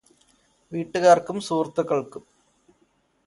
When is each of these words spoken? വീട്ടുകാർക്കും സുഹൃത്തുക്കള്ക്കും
വീട്ടുകാർക്കും 0.71 1.37
സുഹൃത്തുക്കള്ക്കും 1.41 2.23